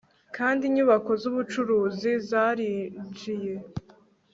[0.35, 3.55] kandi inyubako zubucuruzi zarinjiye